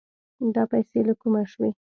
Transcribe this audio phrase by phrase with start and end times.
[0.55, 1.69] دا پيسې له کومه شوې؟